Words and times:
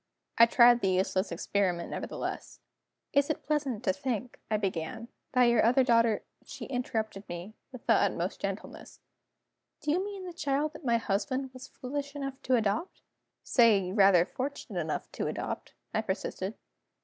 I 0.39 0.47
tried 0.47 0.81
the 0.81 0.87
useless 0.89 1.31
experiment, 1.31 1.91
nevertheless. 1.91 2.59
"It 3.13 3.29
is 3.29 3.35
pleasant 3.45 3.83
to 3.83 3.93
think," 3.93 4.39
I 4.49 4.57
began, 4.57 5.09
"that 5.33 5.43
your 5.43 5.63
other 5.63 5.83
daughter" 5.83 6.23
She 6.51 6.65
interrupted 6.65 7.29
me, 7.29 7.53
with 7.71 7.85
the 7.85 7.93
utmost 7.93 8.41
gentleness: 8.41 8.99
"Do 9.79 9.91
you 9.91 10.03
mean 10.03 10.25
the 10.25 10.33
child 10.33 10.73
that 10.73 10.83
my 10.83 10.97
husband 10.97 11.53
was 11.53 11.67
foolish 11.67 12.15
enough 12.15 12.41
to 12.41 12.55
adopt?" 12.55 13.03
"Say 13.43 13.91
rather 13.91 14.25
fortunate 14.25 14.79
enough 14.79 15.11
to 15.11 15.27
adopt," 15.27 15.75
I 15.93 16.01
persisted. 16.01 16.55